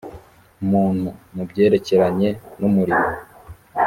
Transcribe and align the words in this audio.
muntu 0.69 1.09
mu 1.35 1.43
byerekeranye 1.49 2.29
n 2.59 2.61
umurimo 2.69 3.07